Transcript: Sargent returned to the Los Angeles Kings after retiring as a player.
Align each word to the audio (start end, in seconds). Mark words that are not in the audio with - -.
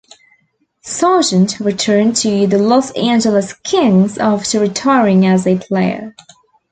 Sargent 0.81 1.59
returned 1.59 2.15
to 2.15 2.47
the 2.47 2.57
Los 2.57 2.89
Angeles 2.93 3.53
Kings 3.63 4.17
after 4.17 4.59
retiring 4.59 5.27
as 5.27 5.45
a 5.45 5.59
player. 5.59 6.15